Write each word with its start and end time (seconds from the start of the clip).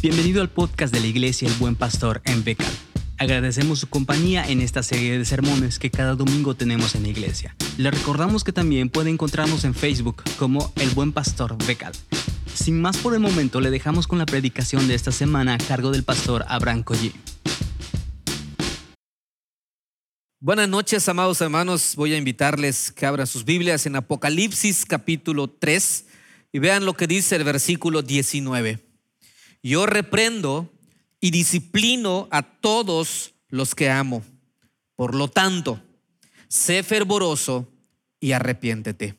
Bienvenido 0.00 0.42
al 0.42 0.48
podcast 0.48 0.94
de 0.94 1.00
la 1.00 1.08
Iglesia 1.08 1.48
El 1.48 1.54
Buen 1.54 1.74
Pastor 1.74 2.22
en 2.24 2.44
Becal. 2.44 2.72
Agradecemos 3.16 3.80
su 3.80 3.88
compañía 3.88 4.48
en 4.48 4.60
esta 4.60 4.84
serie 4.84 5.18
de 5.18 5.24
sermones 5.24 5.80
que 5.80 5.90
cada 5.90 6.14
domingo 6.14 6.54
tenemos 6.54 6.94
en 6.94 7.02
la 7.02 7.08
iglesia. 7.08 7.56
Le 7.78 7.90
recordamos 7.90 8.44
que 8.44 8.52
también 8.52 8.90
puede 8.90 9.10
encontrarnos 9.10 9.64
en 9.64 9.74
Facebook 9.74 10.22
como 10.38 10.72
El 10.76 10.90
Buen 10.90 11.10
Pastor 11.10 11.58
Becal. 11.66 11.92
Sin 12.54 12.80
más 12.80 12.96
por 12.98 13.12
el 13.12 13.18
momento, 13.18 13.60
le 13.60 13.70
dejamos 13.70 14.06
con 14.06 14.20
la 14.20 14.26
predicación 14.26 14.86
de 14.86 14.94
esta 14.94 15.10
semana 15.10 15.54
a 15.54 15.58
cargo 15.58 15.90
del 15.90 16.04
pastor 16.04 16.44
Abraham 16.46 16.84
Collí. 16.84 17.12
Buenas 20.38 20.68
noches, 20.68 21.08
amados 21.08 21.40
hermanos. 21.40 21.94
Voy 21.96 22.12
a 22.12 22.18
invitarles 22.18 22.92
que 22.92 23.04
abran 23.04 23.26
sus 23.26 23.44
Biblias 23.44 23.84
en 23.84 23.96
Apocalipsis 23.96 24.86
capítulo 24.86 25.50
3 25.50 26.06
y 26.52 26.60
vean 26.60 26.84
lo 26.84 26.94
que 26.94 27.08
dice 27.08 27.34
el 27.34 27.42
versículo 27.42 28.02
19. 28.02 28.87
Yo 29.62 29.86
reprendo 29.86 30.72
y 31.20 31.30
disciplino 31.30 32.28
a 32.30 32.42
todos 32.42 33.34
los 33.48 33.74
que 33.74 33.90
amo. 33.90 34.22
Por 34.94 35.14
lo 35.14 35.28
tanto, 35.28 35.82
sé 36.48 36.82
fervoroso 36.82 37.68
y 38.20 38.32
arrepiéntete. 38.32 39.16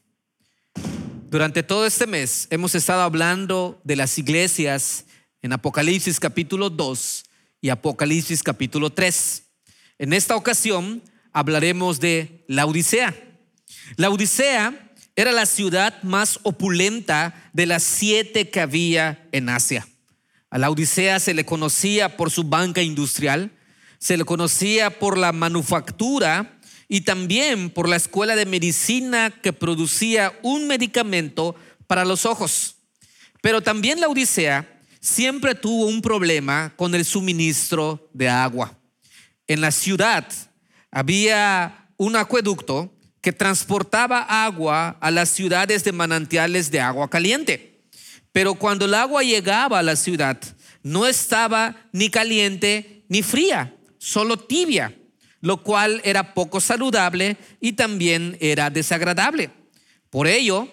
Durante 1.30 1.62
todo 1.62 1.86
este 1.86 2.08
mes 2.08 2.48
hemos 2.50 2.74
estado 2.74 3.02
hablando 3.02 3.80
de 3.84 3.96
las 3.96 4.18
iglesias 4.18 5.06
en 5.42 5.54
Apocalipsis 5.54 6.20
capítulo 6.20 6.70
2 6.70 7.26
y 7.62 7.70
Apocalipsis 7.70 8.42
capítulo 8.42 8.90
3. 8.90 9.44
En 10.00 10.14
esta 10.14 10.36
ocasión 10.36 11.04
hablaremos 11.32 12.00
de 12.00 12.44
la 12.48 12.66
Odisea. 12.66 13.16
La 13.96 14.10
Odisea 14.10 14.92
era 15.16 15.32
la 15.32 15.46
ciudad 15.46 16.02
más 16.02 16.40
opulenta 16.44 17.50
de 17.54 17.66
las 17.66 17.84
siete 17.84 18.50
que 18.50 18.62
había 18.62 19.28
en 19.32 19.50
Asia. 19.50 19.86
A 20.50 20.58
la 20.58 20.70
Odisea 20.70 21.20
se 21.20 21.34
le 21.34 21.46
conocía 21.46 22.18
por 22.18 22.32
su 22.32 22.44
banca 22.44 22.82
industrial, 22.82 23.52
se 24.00 24.18
le 24.18 24.26
conocía 24.26 24.98
por 24.98 25.18
la 25.18 25.32
manufactura 25.32 26.60
y 26.88 27.02
también 27.02 27.70
por 27.70 27.88
la 27.88 27.98
escuela 27.98 28.36
de 28.36 28.46
medicina 28.46 29.30
que 29.30 29.54
producía 29.54 30.38
un 30.42 30.68
medicamento 30.68 31.56
para 31.86 32.06
los 32.06 32.26
ojos. 32.26 32.78
Pero 33.42 33.62
también 33.62 34.00
la 34.00 34.08
Odisea 34.08 34.82
siempre 35.00 35.56
tuvo 35.56 35.86
un 35.86 36.02
problema 36.02 36.74
con 36.76 36.96
el 36.96 37.06
suministro 37.06 38.10
de 38.14 38.28
agua. 38.28 38.78
En 39.48 39.62
la 39.62 39.72
ciudad 39.72 40.28
había 40.92 41.90
un 41.98 42.16
acueducto 42.16 42.94
que 43.22 43.34
transportaba 43.34 44.46
agua 44.46 44.98
a 45.02 45.12
las 45.12 45.30
ciudades 45.30 45.84
de 45.84 45.92
manantiales 45.92 46.72
de 46.72 46.80
agua 46.80 47.10
caliente. 47.10 47.69
Pero 48.40 48.54
cuando 48.56 48.86
el 48.86 48.94
agua 48.94 49.22
llegaba 49.22 49.80
a 49.80 49.84
la 49.84 49.98
ciudad, 49.98 50.40
no 50.82 51.06
estaba 51.06 51.76
ni 51.92 52.10
caliente 52.10 53.04
ni 53.10 53.22
fría, 53.22 53.76
solo 53.98 54.38
tibia, 54.38 54.98
lo 55.42 55.62
cual 55.62 56.00
era 56.06 56.34
poco 56.34 56.62
saludable 56.62 57.36
y 57.60 57.74
también 57.74 58.38
era 58.40 58.70
desagradable. 58.70 59.50
Por 60.10 60.26
ello, 60.26 60.70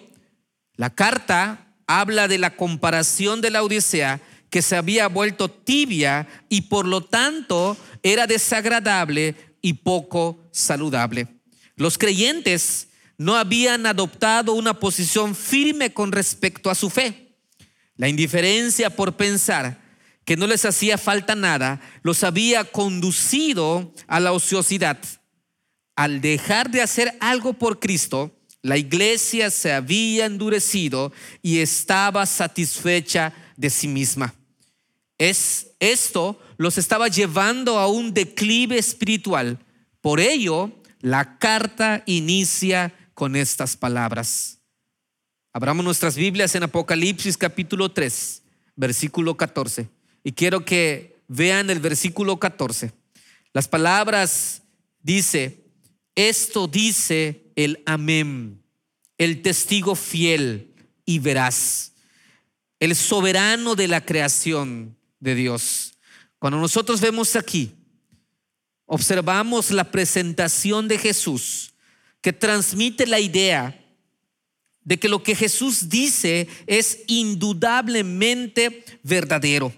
la 0.77 0.95
carta 0.95 1.75
habla 1.87 2.29
de 2.29 2.37
la 2.37 2.55
comparación 2.55 3.41
de 3.41 3.49
la 3.49 3.63
Odisea 3.63 4.21
que 4.49 4.61
se 4.61 4.77
había 4.77 5.09
vuelto 5.09 5.51
tibia 5.51 6.25
y 6.47 6.61
por 6.61 6.87
lo 6.87 7.01
tanto 7.01 7.75
era 8.01 8.27
desagradable 8.27 9.35
y 9.61 9.73
poco 9.73 10.41
saludable. 10.53 11.27
Los 11.75 11.97
creyentes 11.97 12.87
no 13.17 13.35
habían 13.35 13.85
adoptado 13.87 14.53
una 14.53 14.73
posición 14.73 15.35
firme 15.35 15.93
con 15.93 16.13
respecto 16.13 16.69
a 16.69 16.73
su 16.73 16.89
fe. 16.89 17.26
La 17.97 18.07
indiferencia 18.07 18.89
por 18.89 19.17
pensar 19.17 19.81
que 20.23 20.37
no 20.37 20.45
les 20.47 20.65
hacía 20.65 20.97
falta 20.97 21.35
nada 21.35 21.81
los 22.03 22.23
había 22.23 22.63
conducido 22.65 23.93
a 24.07 24.19
la 24.19 24.33
ociosidad. 24.33 24.97
Al 25.95 26.21
dejar 26.21 26.69
de 26.69 26.81
hacer 26.81 27.17
algo 27.19 27.53
por 27.53 27.79
Cristo, 27.79 28.37
la 28.61 28.77
iglesia 28.77 29.49
se 29.49 29.73
había 29.73 30.25
endurecido 30.25 31.11
y 31.41 31.59
estaba 31.59 32.25
satisfecha 32.25 33.33
de 33.55 33.69
sí 33.69 33.87
misma. 33.87 34.35
Es 35.17 35.67
esto 35.79 36.39
los 36.57 36.77
estaba 36.77 37.07
llevando 37.07 37.79
a 37.79 37.87
un 37.87 38.13
declive 38.13 38.77
espiritual. 38.77 39.59
Por 40.01 40.19
ello, 40.19 40.71
la 40.99 41.37
carta 41.37 42.03
inicia 42.05 42.93
con 43.13 43.35
estas 43.35 43.77
palabras. 43.77 44.56
Abramos 45.57 45.83
nuestras 45.83 46.15
Biblias 46.15 46.53
en 46.53 46.61
Apocalipsis 46.61 47.35
capítulo 47.35 47.89
3, 47.89 48.43
versículo 48.75 49.35
14. 49.37 49.89
Y 50.23 50.33
quiero 50.33 50.63
que 50.63 51.17
vean 51.27 51.71
el 51.71 51.79
versículo 51.79 52.37
14. 52.37 52.91
Las 53.53 53.67
palabras 53.67 54.61
dice, 55.01 55.65
esto 56.13 56.67
dice 56.67 57.41
el 57.55 57.81
amén, 57.87 58.61
el 59.17 59.41
testigo 59.41 59.95
fiel 59.95 60.75
y 61.05 61.17
veraz, 61.17 61.93
el 62.79 62.95
soberano 62.95 63.73
de 63.73 63.87
la 63.87 64.05
creación 64.05 64.95
de 65.19 65.33
Dios. 65.33 65.95
Cuando 66.37 66.59
nosotros 66.59 67.01
vemos 67.01 67.35
aquí, 67.35 67.73
observamos 68.85 69.71
la 69.71 69.89
presentación 69.89 70.87
de 70.87 70.99
Jesús 70.99 71.73
que 72.21 72.31
transmite 72.31 73.07
la 73.07 73.19
idea 73.19 73.86
de 74.87 74.97
que 74.97 75.09
lo 75.09 75.21
que 75.21 75.35
Jesús 75.35 75.89
dice 75.89 76.47
es 76.65 76.99
indudablemente 77.07 78.85
verdadero. 79.03 79.73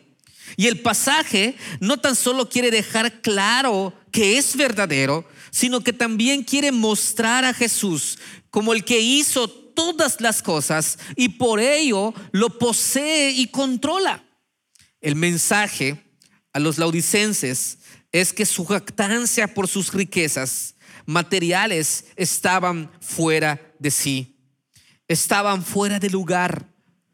Y 0.56 0.68
el 0.68 0.82
pasaje 0.82 1.56
no 1.80 1.98
tan 1.98 2.16
solo 2.16 2.48
quiere 2.48 2.70
dejar 2.70 3.22
claro 3.22 3.92
que 4.12 4.38
es 4.38 4.56
verdadero, 4.56 5.28
sino 5.50 5.82
que 5.82 5.94
también 5.94 6.44
quiere 6.44 6.72
mostrar 6.72 7.44
a 7.44 7.56
Jesús 7.56 8.20
como 8.52 8.72
el 8.72 8.86
que 8.86 9.00
hizo 9.00 9.50
todas 9.50 10.22
las 10.22 10.44
cosas 10.44 11.00
y 11.16 11.30
por 11.30 11.60
ello 11.60 12.14
lo 12.32 12.60
posee 12.60 13.32
y 13.32 13.48
controla. 13.48 14.24
El 15.02 15.16
mensaje 15.16 16.04
a 16.54 16.60
los 16.60 16.78
laudicenses 16.78 17.80
es 18.12 18.32
que 18.32 18.46
su 18.46 18.64
jactancia 18.64 19.56
por 19.56 19.68
sus 19.68 19.92
riquezas 19.92 20.76
materiales 21.08 22.06
estaban 22.16 22.92
fuera 23.02 23.60
de 23.80 23.90
sí 23.90 24.36
estaban 25.10 25.66
fuera 25.66 26.00
de 26.00 26.10
lugar, 26.10 26.68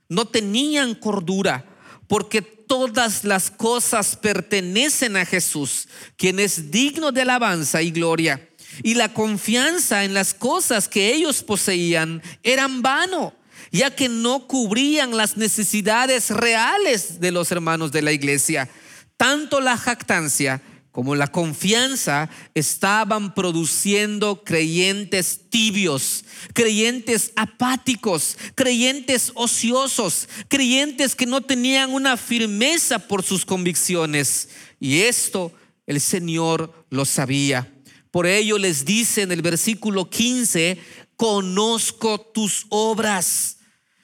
no 0.07 0.25
tenían 0.25 0.93
cordura, 0.93 1.65
porque 2.07 2.43
todas 2.43 3.23
las 3.23 3.49
cosas 3.49 4.15
pertenecen 4.15 5.17
a 5.17 5.25
Jesús, 5.25 5.87
quien 6.17 6.39
es 6.39 6.69
digno 6.69 7.11
de 7.11 7.21
alabanza 7.21 7.81
y 7.81 7.89
gloria. 7.89 8.47
Y 8.83 8.95
la 8.95 9.13
confianza 9.13 10.03
en 10.03 10.13
las 10.13 10.33
cosas 10.33 10.87
que 10.87 11.13
ellos 11.13 11.41
poseían 11.41 12.21
eran 12.43 12.81
vano, 12.81 13.33
ya 13.71 13.89
que 13.89 14.09
no 14.09 14.47
cubrían 14.47 15.15
las 15.15 15.37
necesidades 15.37 16.29
reales 16.29 17.19
de 17.19 17.31
los 17.31 17.51
hermanos 17.51 17.91
de 17.91 18.01
la 18.01 18.11
iglesia. 18.11 18.69
Tanto 19.17 19.61
la 19.61 19.77
jactancia 19.77 20.61
como 20.95 21.13
la 21.13 21.27
confianza 21.27 22.29
estaban 22.53 23.35
produciendo 23.35 24.45
creyentes 24.45 25.41
tibios, 25.49 26.23
creyentes 26.53 27.33
apáticos, 27.35 28.37
creyentes 28.55 29.33
ociosos, 29.35 30.29
creyentes 30.47 31.13
que 31.13 31.25
no 31.25 31.41
tenían 31.41 31.93
una 31.93 32.15
firmeza 32.15 32.97
por 32.97 33.23
sus 33.23 33.43
convicciones. 33.45 34.47
Y 34.79 35.01
esto 35.01 35.51
el 35.85 35.99
Señor 35.99 36.85
lo 36.89 37.03
sabía. 37.03 37.69
Por 38.09 38.25
ello 38.25 38.57
les 38.57 38.85
dice 38.85 39.23
en 39.23 39.33
el 39.33 39.41
versículo 39.41 40.09
15, 40.09 40.77
conozco 41.17 42.21
tus 42.21 42.67
obras, 42.69 43.57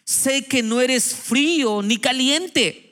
sé 0.04 0.44
que 0.44 0.62
no 0.62 0.82
eres 0.82 1.16
frío 1.16 1.82
ni 1.84 1.96
caliente 1.96 2.91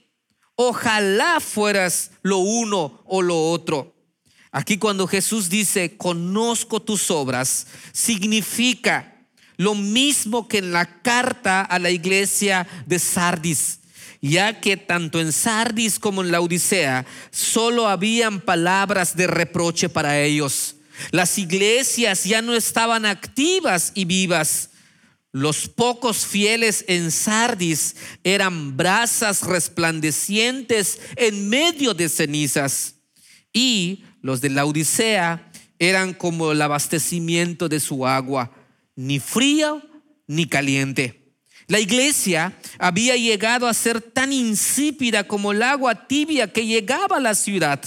Ojalá 0.61 1.39
fueras 1.39 2.11
lo 2.21 2.39
uno 2.39 3.01
o 3.05 3.21
lo 3.21 3.49
otro. 3.49 3.95
Aquí 4.51 4.77
cuando 4.77 5.07
Jesús 5.07 5.49
dice, 5.49 5.95
conozco 5.95 6.81
tus 6.81 7.09
obras, 7.11 7.65
significa 7.93 9.25
lo 9.55 9.73
mismo 9.73 10.49
que 10.49 10.57
en 10.57 10.73
la 10.73 11.01
carta 11.01 11.61
a 11.61 11.79
la 11.79 11.91
iglesia 11.91 12.67
de 12.85 12.99
Sardis, 12.99 13.79
ya 14.21 14.59
que 14.59 14.75
tanto 14.75 15.21
en 15.21 15.31
Sardis 15.31 15.97
como 15.97 16.23
en 16.23 16.31
la 16.33 16.41
Odisea 16.41 17.05
solo 17.31 17.87
habían 17.87 18.41
palabras 18.41 19.15
de 19.15 19.27
reproche 19.27 19.87
para 19.87 20.19
ellos. 20.19 20.75
Las 21.11 21.37
iglesias 21.37 22.25
ya 22.25 22.41
no 22.41 22.53
estaban 22.53 23.05
activas 23.05 23.93
y 23.95 24.03
vivas. 24.03 24.71
Los 25.31 25.67
pocos 25.67 26.25
fieles 26.25 26.85
en 26.87 27.11
Sardis 27.11 27.95
eran 28.23 28.75
brasas 28.75 29.43
resplandecientes 29.43 30.99
en 31.15 31.49
medio 31.49 31.93
de 31.93 32.09
cenizas. 32.09 32.95
Y 33.53 34.05
los 34.21 34.41
de 34.41 34.49
la 34.49 34.65
Odisea 34.65 35.51
eran 35.77 36.13
como 36.13 36.51
el 36.51 36.61
abastecimiento 36.61 37.69
de 37.69 37.79
su 37.79 38.07
agua, 38.07 38.51
ni 38.95 39.19
frío 39.19 39.81
ni 40.27 40.45
caliente. 40.45 41.19
La 41.67 41.79
iglesia 41.79 42.57
había 42.79 43.15
llegado 43.15 43.67
a 43.67 43.73
ser 43.75 44.01
tan 44.01 44.33
insípida 44.33 45.27
como 45.27 45.51
el 45.51 45.61
agua 45.61 46.07
tibia 46.07 46.51
que 46.51 46.65
llegaba 46.65 47.17
a 47.17 47.21
la 47.21 47.35
ciudad. 47.35 47.79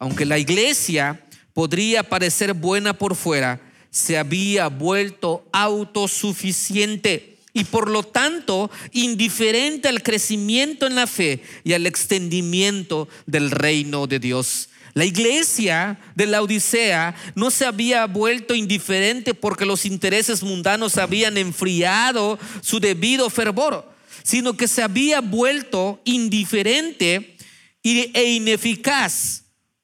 Aunque 0.00 0.26
la 0.26 0.38
iglesia 0.38 1.24
podría 1.54 2.02
parecer 2.02 2.52
buena 2.52 2.98
por 2.98 3.14
fuera, 3.14 3.60
se 3.92 4.16
había 4.16 4.68
vuelto 4.68 5.46
autosuficiente 5.52 7.36
y 7.52 7.64
por 7.64 7.90
lo 7.90 8.02
tanto 8.02 8.70
indiferente 8.92 9.88
al 9.88 10.02
crecimiento 10.02 10.86
en 10.86 10.94
la 10.94 11.06
fe 11.06 11.42
y 11.62 11.74
al 11.74 11.86
extendimiento 11.86 13.06
del 13.26 13.50
reino 13.50 14.06
de 14.06 14.18
Dios. 14.18 14.70
La 14.94 15.04
iglesia 15.04 16.00
de 16.14 16.26
la 16.26 16.42
Odisea 16.42 17.14
no 17.34 17.50
se 17.50 17.66
había 17.66 18.06
vuelto 18.06 18.54
indiferente 18.54 19.34
porque 19.34 19.66
los 19.66 19.84
intereses 19.84 20.42
mundanos 20.42 20.96
habían 20.96 21.36
enfriado 21.36 22.38
su 22.62 22.80
debido 22.80 23.28
fervor, 23.28 23.90
sino 24.22 24.56
que 24.56 24.68
se 24.68 24.82
había 24.82 25.20
vuelto 25.20 26.00
indiferente 26.04 27.36
e 27.82 28.24
ineficaz 28.32 29.41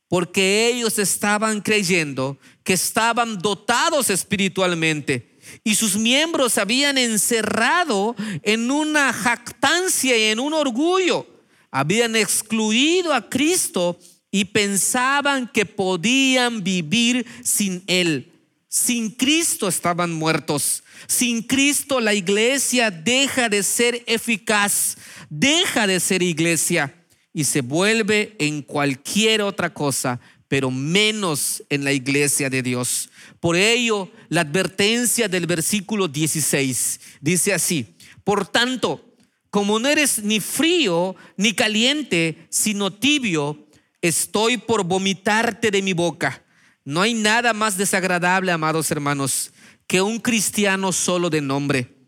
porque 0.09 0.69
ellos 0.69 0.99
estaban 0.99 1.61
creyendo 1.61 2.39
que 2.65 2.73
estaban 2.73 3.39
dotados 3.39 4.11
espiritualmente 4.11 5.39
y 5.65 5.75
sus 5.75 5.97
miembros 5.97 6.59
habían 6.59 6.99
encerrado 6.99 8.17
en 8.43 8.71
una 8.71 9.13
jactancia 9.13 10.17
y 10.17 10.31
en 10.31 10.41
un 10.41 10.55
orgullo. 10.55 11.27
Habían 11.71 12.17
excluido 12.17 13.13
a 13.13 13.29
Cristo 13.29 13.99
y 14.31 14.47
pensaban 14.47 15.49
que 15.49 15.67
podían 15.67 16.63
vivir 16.63 17.27
sin 17.43 17.83
Él. 17.87 18.33
Sin 18.69 19.11
Cristo 19.11 19.69
estaban 19.69 20.13
muertos. 20.13 20.83
Sin 21.07 21.43
Cristo 21.43 22.01
la 22.01 22.15
iglesia 22.15 22.91
deja 22.91 23.49
de 23.49 23.63
ser 23.63 24.03
eficaz, 24.07 24.97
deja 25.31 25.87
de 25.87 26.01
ser 26.01 26.23
iglesia 26.23 26.98
y 27.38 27.44
se 27.44 27.61
vuelve 27.61 28.35
en 28.40 28.62
cualquier 28.62 29.43
otra 29.43 29.73
cosa, 29.73 30.19
pero 30.49 30.73
menos 30.73 31.62
en 31.70 31.85
la 31.85 31.93
iglesia 31.93 32.50
de 32.50 32.64
Dios. 32.64 33.11
Por 33.38 33.55
ello, 33.55 34.11
la 34.29 34.40
advertencia 34.40 35.29
del 35.29 35.46
versículo 35.46 36.08
16 36.08 36.99
dice 37.20 37.55
así, 37.55 37.94
por 38.25 38.44
tanto, 38.44 39.14
como 39.50 39.79
no 39.79 39.88
eres 39.88 40.25
ni 40.25 40.40
frío 40.40 41.14
ni 41.37 41.52
caliente, 41.52 42.49
sino 42.50 42.93
tibio, 42.93 43.69
estoy 44.02 44.56
por 44.56 44.82
vomitarte 44.82 45.70
de 45.70 45.81
mi 45.81 45.93
boca. 45.93 46.44
No 46.85 47.02
hay 47.02 47.14
nada 47.14 47.52
más 47.52 47.76
desagradable, 47.76 48.50
amados 48.50 48.90
hermanos, 48.90 49.52
que 49.87 50.02
un 50.02 50.19
cristiano 50.19 50.90
solo 50.90 51.31
de 51.31 51.40
nombre, 51.40 51.99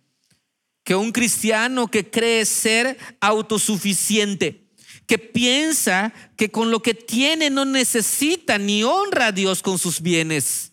que 0.83 0.97
un 0.97 1.13
cristiano 1.13 1.87
que 1.87 2.11
cree 2.11 2.45
ser 2.45 2.99
autosuficiente, 3.21 4.70
que 5.11 5.19
piensa 5.19 6.15
que 6.37 6.53
con 6.53 6.71
lo 6.71 6.83
que 6.83 6.95
tiene 6.95 7.51
no 7.51 7.65
necesita 7.65 8.59
ni 8.59 8.85
honra 8.85 9.27
a 9.27 9.33
Dios 9.33 9.61
con 9.61 9.77
sus 9.77 10.01
bienes, 10.01 10.71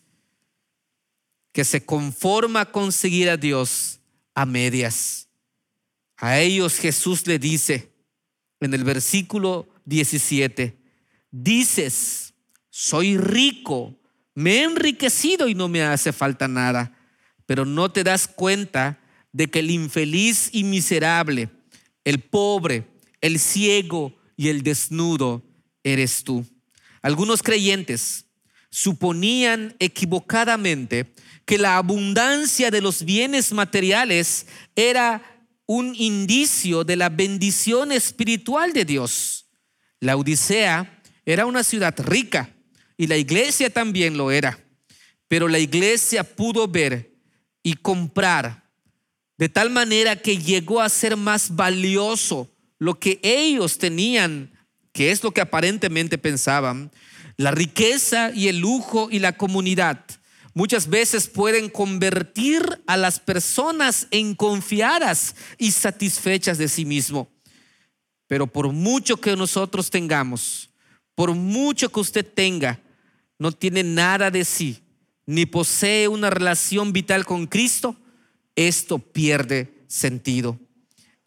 que 1.52 1.66
se 1.66 1.84
conforma 1.84 2.62
a 2.62 2.72
conseguir 2.72 3.32
a 3.32 3.38
Dios 3.38 4.00
a 4.36 4.46
medias. 4.46 5.28
A 6.18 6.38
ellos 6.38 6.78
Jesús 6.78 7.26
le 7.26 7.40
dice 7.40 7.92
en 8.60 8.76
el 8.76 8.84
versículo 8.84 9.68
17, 9.86 10.78
dices, 11.32 12.36
soy 12.70 13.18
rico, 13.18 14.00
me 14.36 14.58
he 14.58 14.64
enriquecido 14.66 15.48
y 15.48 15.56
no 15.56 15.68
me 15.68 15.82
hace 15.82 16.14
falta 16.14 16.48
nada, 16.48 16.96
pero 17.48 17.66
no 17.66 17.92
te 17.92 18.04
das 18.04 18.28
cuenta 18.28 19.00
de 19.32 19.48
que 19.48 19.62
el 19.62 19.72
infeliz 19.72 20.52
y 20.54 20.64
miserable, 20.64 21.50
el 22.04 22.20
pobre, 22.20 22.86
el 23.20 23.40
ciego 23.40 24.17
y 24.38 24.48
el 24.48 24.62
desnudo 24.62 25.44
eres 25.84 26.24
tú. 26.24 26.46
Algunos 27.02 27.44
creyentes 27.44 28.26
suponían 28.70 29.76
equivocadamente 29.80 31.14
que 31.46 31.58
la 31.58 31.78
abundancia 31.78 32.70
de 32.70 32.82
los 32.82 33.04
bienes 33.04 33.52
materiales 33.52 34.46
era 34.76 35.46
un 35.66 35.96
indicio 35.96 36.84
de 36.84 36.96
la 36.96 37.10
bendición 37.10 37.92
espiritual 37.92 38.72
de 38.74 38.86
Dios. 38.86 39.48
La 40.00 40.16
Odisea 40.16 41.02
era 41.26 41.46
una 41.46 41.64
ciudad 41.64 41.96
rica 42.00 42.56
y 42.96 43.08
la 43.08 43.18
iglesia 43.18 43.70
también 43.70 44.18
lo 44.18 44.32
era. 44.32 44.64
Pero 45.28 45.48
la 45.48 45.60
iglesia 45.60 46.24
pudo 46.24 46.68
ver 46.68 47.14
y 47.64 47.74
comprar 47.74 48.70
de 49.38 49.50
tal 49.50 49.70
manera 49.70 50.16
que 50.16 50.38
llegó 50.38 50.82
a 50.82 50.90
ser 50.90 51.18
más 51.18 51.56
valioso 51.56 52.50
lo 52.80 53.00
que 53.00 53.20
ellos 53.24 53.78
tenían, 53.78 54.52
que 54.92 55.12
es 55.12 55.24
lo 55.24 55.32
que 55.32 55.42
aparentemente 55.42 56.18
pensaban, 56.18 56.92
la 57.38 57.52
riqueza 57.52 58.32
y 58.34 58.48
el 58.48 58.60
lujo 58.60 59.10
y 59.12 59.20
la 59.20 59.38
comunidad 59.38 60.04
muchas 60.58 60.90
veces 60.90 61.28
pueden 61.28 61.70
convertir 61.70 62.82
a 62.88 62.98
las 62.98 63.20
personas 63.20 64.08
en 64.10 64.34
confiadas 64.34 65.36
y 65.60 65.70
satisfechas 65.70 66.58
de 66.58 66.68
sí 66.68 66.84
mismo. 66.84 67.30
Pero 68.26 68.48
por 68.48 68.72
mucho 68.72 69.18
que 69.18 69.36
nosotros 69.36 69.92
tengamos, 69.92 70.72
por 71.14 71.36
mucho 71.36 71.92
que 71.92 72.00
usted 72.00 72.26
tenga, 72.26 72.82
no 73.38 73.52
tiene 73.52 73.84
nada 73.84 74.32
de 74.32 74.44
sí, 74.44 74.82
ni 75.28 75.46
posee 75.46 76.08
una 76.08 76.32
relación 76.32 76.92
vital 76.92 77.24
con 77.24 77.46
Cristo, 77.46 77.96
esto 78.56 78.98
pierde 78.98 79.86
sentido. 79.88 80.60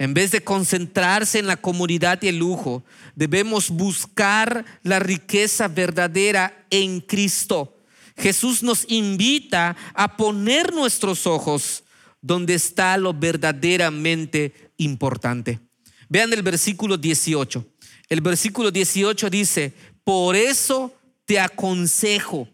En 0.00 0.14
vez 0.14 0.30
de 0.30 0.42
concentrarse 0.42 1.38
en 1.38 1.46
la 1.46 1.58
comunidad 1.58 2.22
y 2.22 2.28
el 2.28 2.38
lujo, 2.38 2.82
debemos 3.14 3.68
buscar 3.68 4.64
la 4.82 4.98
riqueza 4.98 5.68
verdadera 5.68 6.64
en 6.70 7.02
Cristo. 7.02 7.76
Jesús 8.16 8.62
nos 8.62 8.86
invita 8.88 9.76
a 9.92 10.16
poner 10.16 10.72
nuestros 10.72 11.26
ojos 11.26 11.84
donde 12.22 12.54
está 12.54 12.96
lo 12.96 13.12
verdaderamente 13.12 14.72
importante. 14.78 15.60
Vean 16.08 16.32
el 16.32 16.40
versículo 16.40 16.96
18. 16.96 17.62
El 18.08 18.22
versículo 18.22 18.70
18 18.70 19.28
dice, 19.28 19.74
por 20.02 20.34
eso 20.34 20.94
te 21.26 21.38
aconsejo 21.38 22.48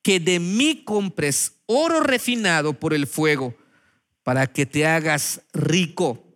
que 0.00 0.20
de 0.20 0.38
mí 0.38 0.84
compres 0.84 1.54
oro 1.66 1.98
refinado 1.98 2.72
por 2.72 2.94
el 2.94 3.08
fuego, 3.08 3.56
para 4.22 4.46
que 4.46 4.64
te 4.64 4.86
hagas 4.86 5.40
rico, 5.52 6.27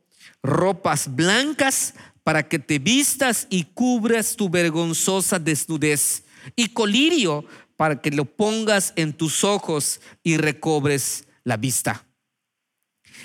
ropas 0.42 1.14
blancas 1.14 1.94
para 2.22 2.48
que 2.48 2.58
te 2.58 2.78
vistas 2.78 3.46
y 3.50 3.64
cubras 3.64 4.36
tu 4.36 4.48
vergonzosa 4.48 5.38
desnudez, 5.38 6.24
y 6.56 6.68
colirio 6.68 7.44
para 7.76 8.00
que 8.00 8.10
lo 8.10 8.24
pongas 8.24 8.92
en 8.96 9.12
tus 9.12 9.44
ojos 9.44 10.00
y 10.22 10.36
recobres 10.36 11.26
la 11.44 11.56
vista. 11.56 12.06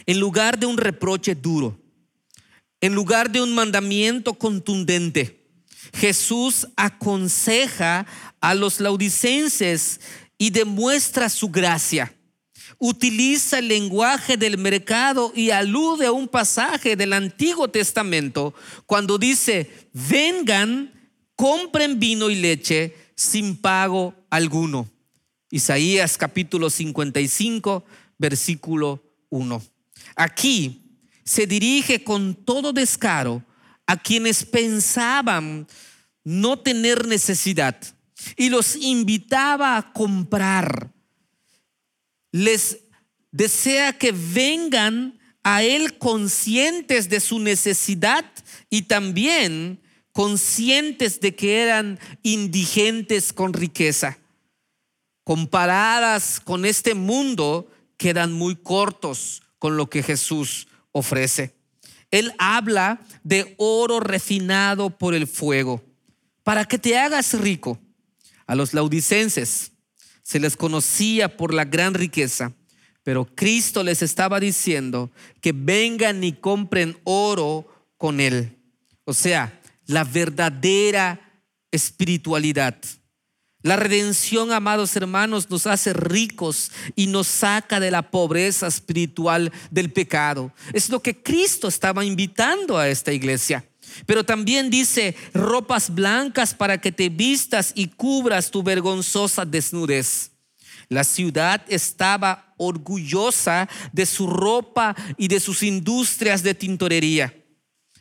En 0.05 0.19
lugar 0.19 0.57
de 0.57 0.65
un 0.65 0.77
reproche 0.77 1.35
duro, 1.35 1.79
en 2.81 2.93
lugar 2.93 3.31
de 3.31 3.41
un 3.41 3.55
mandamiento 3.55 4.35
contundente, 4.35 5.47
Jesús 5.93 6.67
aconseja 6.75 8.05
a 8.39 8.53
los 8.53 8.79
laudicenses 8.79 9.99
y 10.37 10.51
demuestra 10.51 11.29
su 11.29 11.49
gracia. 11.49 12.13
Utiliza 12.79 13.59
el 13.59 13.69
lenguaje 13.69 14.37
del 14.37 14.57
mercado 14.57 15.31
y 15.35 15.49
alude 15.49 16.05
a 16.05 16.11
un 16.11 16.27
pasaje 16.27 16.95
del 16.95 17.13
Antiguo 17.13 17.67
Testamento 17.67 18.53
cuando 18.85 19.17
dice, 19.17 19.89
vengan, 19.93 20.93
compren 21.35 21.99
vino 21.99 22.29
y 22.29 22.35
leche 22.35 22.95
sin 23.15 23.57
pago 23.57 24.13
alguno. 24.29 24.87
Isaías 25.49 26.17
capítulo 26.17 26.69
55, 26.69 27.83
versículo 28.17 29.01
1. 29.29 29.61
Aquí 30.15 30.81
se 31.23 31.47
dirige 31.47 32.03
con 32.03 32.35
todo 32.35 32.73
descaro 32.73 33.43
a 33.85 33.97
quienes 33.97 34.45
pensaban 34.45 35.67
no 36.23 36.59
tener 36.59 37.07
necesidad 37.07 37.77
y 38.35 38.49
los 38.49 38.75
invitaba 38.75 39.77
a 39.77 39.93
comprar. 39.93 40.91
Les 42.31 42.79
desea 43.31 43.93
que 43.93 44.11
vengan 44.11 45.19
a 45.43 45.63
Él 45.63 45.97
conscientes 45.97 47.09
de 47.09 47.19
su 47.19 47.39
necesidad 47.39 48.25
y 48.69 48.83
también 48.83 49.81
conscientes 50.11 51.19
de 51.19 51.35
que 51.35 51.61
eran 51.61 51.99
indigentes 52.23 53.31
con 53.31 53.53
riqueza. 53.53 54.17
Comparadas 55.23 56.39
con 56.39 56.65
este 56.65 56.95
mundo, 56.95 57.71
quedan 57.97 58.33
muy 58.33 58.55
cortos 58.55 59.43
con 59.59 59.77
lo 59.77 59.89
que 59.89 60.03
Jesús 60.03 60.67
ofrece. 60.91 61.55
Él 62.11 62.33
habla 62.37 63.01
de 63.23 63.55
oro 63.57 63.99
refinado 63.99 64.89
por 64.89 65.13
el 65.13 65.27
fuego, 65.27 65.83
para 66.43 66.65
que 66.65 66.77
te 66.77 66.97
hagas 66.97 67.33
rico. 67.33 67.79
A 68.45 68.55
los 68.55 68.73
laudicenses 68.73 69.71
se 70.27 70.41
les 70.41 70.57
conocía 70.57 71.37
por 71.37 71.53
la 71.53 71.63
gran 71.63 71.93
riqueza, 71.93 72.51
Pero 73.03 73.25
Cristo 73.25 73.81
les 73.83 74.01
estaba 74.01 74.41
diciendo 74.41 75.09
que 75.39 75.53
vengan 75.53 76.21
y 76.25 76.33
compren 76.33 76.99
oro 77.05 77.65
con 77.97 78.19
él. 78.19 78.57
O 79.05 79.13
sea, 79.13 79.61
la 79.85 80.03
verdadera 80.03 81.41
espiritualidad. 81.71 82.75
La 83.61 83.77
redención, 83.77 84.51
amados 84.51 84.97
hermanos, 84.97 85.49
nos 85.49 85.65
hace 85.65 85.93
ricos 85.93 86.73
y 86.97 87.07
nos 87.07 87.27
saca 87.27 87.79
de 87.79 87.91
la 87.91 88.11
pobreza 88.11 88.67
espiritual 88.67 89.53
del 89.71 89.93
pecado. 89.93 90.51
Es 90.73 90.89
lo 90.89 91.01
que 91.01 91.23
Cristo 91.23 91.69
estaba 91.69 92.03
invitando 92.03 92.77
a 92.77 92.89
esta 92.89 93.13
iglesia. 93.13 93.65
Pero 94.05 94.23
también 94.23 94.69
dice 94.69 95.15
ropas 95.33 95.93
blancas 95.93 96.53
para 96.53 96.79
que 96.79 96.91
te 96.91 97.09
vistas 97.09 97.71
y 97.75 97.87
cubras 97.87 98.51
tu 98.51 98.63
vergonzosa 98.63 99.45
desnudez. 99.45 100.31
La 100.89 101.03
ciudad 101.03 101.63
estaba 101.67 102.53
orgullosa 102.57 103.67
de 103.91 104.05
su 104.05 104.27
ropa 104.27 104.95
y 105.17 105.27
de 105.27 105.39
sus 105.39 105.63
industrias 105.63 106.43
de 106.43 106.53
tintorería. 106.53 107.33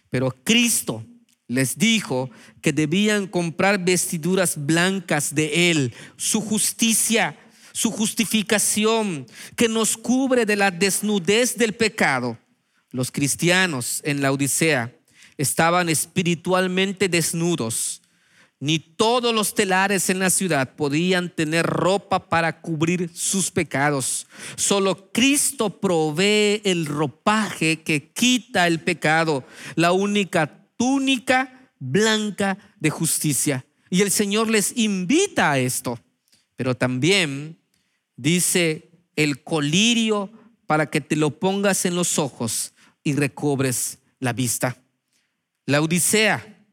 Pero 0.08 0.34
Cristo 0.44 1.04
les 1.48 1.76
dijo 1.76 2.30
que 2.60 2.72
debían 2.72 3.26
comprar 3.26 3.84
vestiduras 3.84 4.66
blancas 4.66 5.34
de 5.34 5.70
Él, 5.70 5.94
su 6.16 6.40
justicia, 6.40 7.38
su 7.72 7.90
justificación, 7.90 9.26
que 9.56 9.68
nos 9.68 9.96
cubre 9.96 10.46
de 10.46 10.56
la 10.56 10.70
desnudez 10.70 11.56
del 11.56 11.74
pecado. 11.74 12.38
Los 12.90 13.10
cristianos 13.10 14.00
en 14.04 14.22
la 14.22 14.32
Odisea 14.32 14.95
estaban 15.38 15.88
espiritualmente 15.88 17.08
desnudos. 17.08 18.02
Ni 18.58 18.78
todos 18.78 19.34
los 19.34 19.54
telares 19.54 20.08
en 20.08 20.18
la 20.18 20.30
ciudad 20.30 20.76
podían 20.76 21.28
tener 21.28 21.66
ropa 21.66 22.28
para 22.30 22.62
cubrir 22.62 23.10
sus 23.12 23.50
pecados. 23.50 24.26
Solo 24.56 25.12
Cristo 25.12 25.78
provee 25.78 26.62
el 26.64 26.86
ropaje 26.86 27.82
que 27.82 28.10
quita 28.12 28.66
el 28.66 28.80
pecado, 28.80 29.44
la 29.74 29.92
única 29.92 30.66
túnica 30.78 31.70
blanca 31.78 32.56
de 32.80 32.88
justicia. 32.88 33.66
Y 33.90 34.00
el 34.00 34.10
Señor 34.10 34.48
les 34.48 34.76
invita 34.76 35.52
a 35.52 35.58
esto. 35.58 36.00
Pero 36.56 36.74
también 36.74 37.58
dice 38.16 38.90
el 39.16 39.42
colirio 39.42 40.30
para 40.66 40.86
que 40.86 41.02
te 41.02 41.16
lo 41.16 41.38
pongas 41.38 41.84
en 41.84 41.94
los 41.94 42.18
ojos 42.18 42.72
y 43.04 43.14
recobres 43.14 43.98
la 44.18 44.32
vista. 44.32 44.82
La 45.66 45.82
Odisea 45.82 46.64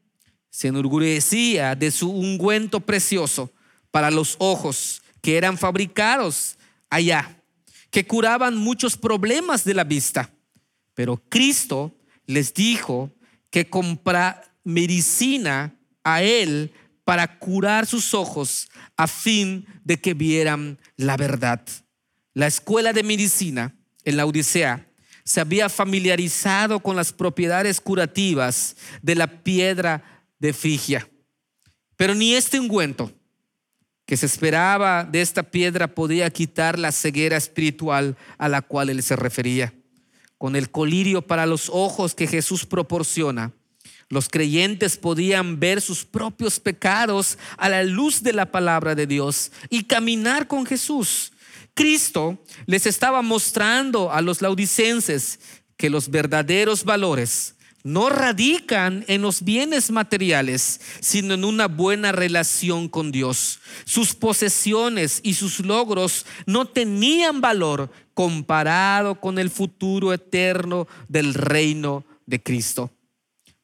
se 0.50 0.68
enorgullecía 0.68 1.74
de 1.74 1.90
su 1.90 2.10
ungüento 2.10 2.78
precioso 2.78 3.52
para 3.90 4.10
los 4.10 4.36
ojos 4.38 5.02
que 5.20 5.36
eran 5.36 5.58
fabricados 5.58 6.56
allá, 6.88 7.42
que 7.90 8.06
curaban 8.06 8.56
muchos 8.56 8.96
problemas 8.96 9.64
de 9.64 9.74
la 9.74 9.82
vista. 9.82 10.30
Pero 10.94 11.20
Cristo 11.28 11.96
les 12.26 12.54
dijo 12.54 13.10
que 13.50 13.68
compra 13.68 14.42
medicina 14.62 15.74
a 16.04 16.22
él 16.22 16.72
para 17.04 17.38
curar 17.38 17.86
sus 17.86 18.14
ojos 18.14 18.68
a 18.96 19.08
fin 19.08 19.66
de 19.82 20.00
que 20.00 20.14
vieran 20.14 20.78
la 20.96 21.16
verdad. 21.16 21.66
La 22.32 22.46
escuela 22.46 22.92
de 22.92 23.02
medicina 23.02 23.74
en 24.04 24.16
la 24.16 24.26
Odisea 24.26 24.88
se 25.24 25.40
había 25.40 25.68
familiarizado 25.68 26.80
con 26.80 26.96
las 26.96 27.12
propiedades 27.12 27.80
curativas 27.80 28.76
de 29.02 29.14
la 29.14 29.26
piedra 29.26 30.22
de 30.38 30.52
Frigia. 30.52 31.08
Pero 31.96 32.14
ni 32.14 32.34
este 32.34 32.60
ungüento 32.60 33.12
que 34.06 34.16
se 34.16 34.26
esperaba 34.26 35.04
de 35.04 35.22
esta 35.22 35.42
piedra 35.42 35.88
podía 35.88 36.28
quitar 36.30 36.78
la 36.78 36.92
ceguera 36.92 37.38
espiritual 37.38 38.16
a 38.36 38.48
la 38.48 38.60
cual 38.60 38.90
él 38.90 39.02
se 39.02 39.16
refería. 39.16 39.72
Con 40.36 40.56
el 40.56 40.70
colirio 40.70 41.22
para 41.22 41.46
los 41.46 41.70
ojos 41.72 42.14
que 42.14 42.26
Jesús 42.26 42.66
proporciona, 42.66 43.52
los 44.10 44.28
creyentes 44.28 44.98
podían 44.98 45.58
ver 45.58 45.80
sus 45.80 46.04
propios 46.04 46.60
pecados 46.60 47.38
a 47.56 47.70
la 47.70 47.82
luz 47.82 48.22
de 48.22 48.34
la 48.34 48.50
palabra 48.52 48.94
de 48.94 49.06
Dios 49.06 49.50
y 49.70 49.84
caminar 49.84 50.46
con 50.46 50.66
Jesús 50.66 51.32
Cristo 51.74 52.42
les 52.66 52.86
estaba 52.86 53.22
mostrando 53.22 54.12
a 54.12 54.20
los 54.20 54.40
laudicenses 54.40 55.40
que 55.76 55.90
los 55.90 56.08
verdaderos 56.08 56.84
valores 56.84 57.54
no 57.84 58.08
radican 58.08 59.04
en 59.08 59.20
los 59.20 59.44
bienes 59.44 59.90
materiales, 59.90 60.80
sino 61.00 61.34
en 61.34 61.44
una 61.44 61.68
buena 61.68 62.12
relación 62.12 62.88
con 62.88 63.12
Dios. 63.12 63.60
Sus 63.84 64.14
posesiones 64.14 65.20
y 65.22 65.34
sus 65.34 65.60
logros 65.60 66.24
no 66.46 66.64
tenían 66.64 67.42
valor 67.42 67.90
comparado 68.14 69.20
con 69.20 69.38
el 69.38 69.50
futuro 69.50 70.14
eterno 70.14 70.88
del 71.08 71.34
reino 71.34 72.06
de 72.24 72.42
Cristo. 72.42 72.90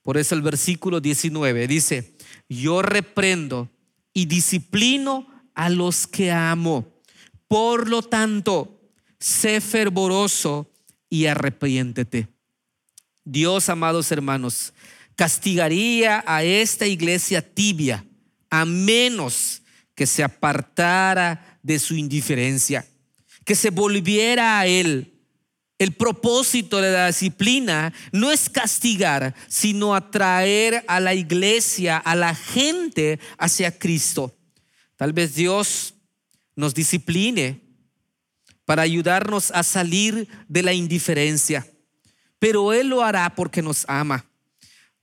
Por 0.03 0.19
eso 0.19 0.35
el 0.35 0.43
versículo 0.43 1.01
19 1.01 1.67
dice, 1.67 2.15
yo 2.47 2.83
reprendo 2.83 3.71
y 4.13 4.27
disciplino 4.27 5.27
a 5.55 5.71
los 5.71 6.07
que 6.07 6.31
amo. 6.31 6.87
Por 7.51 7.89
lo 7.89 8.01
tanto, 8.03 8.81
sé 9.19 9.61
fervoroso 9.61 10.71
y 11.09 11.27
arrepiéntete. 11.27 12.29
Dios, 13.25 13.69
amados 13.69 14.13
hermanos, 14.13 14.73
castigaría 15.17 16.23
a 16.29 16.45
esta 16.45 16.87
iglesia 16.87 17.43
tibia 17.43 18.07
a 18.51 18.65
menos 18.65 19.63
que 19.97 20.07
se 20.07 20.23
apartara 20.23 21.59
de 21.65 21.81
su 21.81 21.97
indiferencia, 21.97 22.87
que 23.45 23.57
se 23.57 23.71
volviera 23.71 24.61
a 24.61 24.69
Él. 24.69 25.19
El 25.77 25.91
propósito 25.97 26.81
de 26.81 26.93
la 26.93 27.09
disciplina 27.09 27.93
no 28.13 28.31
es 28.31 28.49
castigar, 28.49 29.35
sino 29.49 29.97
atraer 29.97 30.85
a 30.87 31.01
la 31.01 31.15
iglesia, 31.15 31.97
a 31.97 32.15
la 32.15 32.33
gente 32.33 33.19
hacia 33.39 33.77
Cristo. 33.77 34.39
Tal 34.95 35.13
vez 35.13 35.35
Dios 35.35 35.95
nos 36.61 36.75
discipline 36.75 37.61
para 38.65 38.83
ayudarnos 38.83 39.51
a 39.51 39.65
salir 39.65 40.29
de 40.47 40.63
la 40.63 40.73
indiferencia. 40.73 41.67
Pero 42.39 42.73
Él 42.73 42.89
lo 42.89 43.03
hará 43.03 43.35
porque 43.35 43.63
nos 43.63 43.85
ama. 43.89 44.25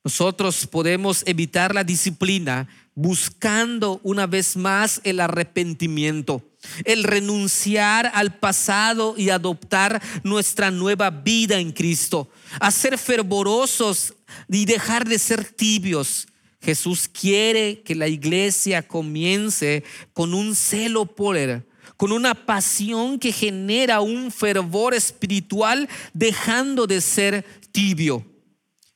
Nosotros 0.03 0.65
podemos 0.67 1.23
evitar 1.25 1.75
la 1.75 1.83
disciplina 1.83 2.69
buscando 2.95 3.99
una 4.03 4.25
vez 4.25 4.55
más 4.55 5.01
el 5.03 5.19
arrepentimiento, 5.19 6.41
el 6.85 7.03
renunciar 7.03 8.09
al 8.13 8.39
pasado 8.39 9.15
y 9.17 9.29
adoptar 9.29 10.01
nuestra 10.23 10.71
nueva 10.71 11.09
vida 11.09 11.59
en 11.59 11.73
Cristo, 11.73 12.31
a 12.59 12.71
ser 12.71 12.97
fervorosos 12.97 14.13
y 14.47 14.65
dejar 14.65 15.07
de 15.07 15.19
ser 15.19 15.43
tibios 15.43 16.27
Jesús 16.67 17.07
quiere 17.07 17.81
que 17.81 17.95
la 17.95 18.09
iglesia 18.09 18.85
comience 18.85 19.85
con 20.11 20.33
un 20.33 20.53
celo 20.53 21.05
por 21.05 21.37
él, 21.37 21.63
con 21.95 22.11
una 22.11 22.35
pasión 22.35 23.19
que 23.19 23.31
genera 23.31 24.01
un 24.01 24.33
fervor 24.33 24.93
espiritual 24.93 25.87
dejando 26.13 26.85
de 26.85 26.99
ser 26.99 27.45
tibio. 27.71 28.25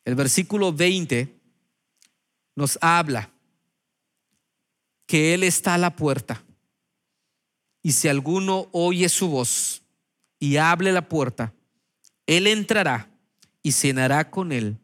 El 0.04 0.16
versículo 0.16 0.74
20 0.74 1.34
nos 2.58 2.78
habla 2.82 3.32
que 5.08 5.34
Él 5.34 5.42
está 5.42 5.76
a 5.76 5.78
la 5.78 5.96
puerta 5.96 6.44
y 7.82 7.94
si 7.94 8.10
alguno 8.10 8.68
oye 8.74 9.08
su 9.08 9.30
voz 9.30 9.82
y 10.40 10.58
hable 10.58 10.92
la 10.92 11.08
puerta, 11.08 11.54
Él 12.28 12.48
entrará 12.48 13.10
y 13.64 13.72
cenará 13.72 14.30
con 14.30 14.52
Él 14.52 14.78